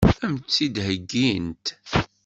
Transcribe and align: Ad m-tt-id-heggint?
Ad 0.07 0.23
m-tt-id-heggint? 0.33 1.65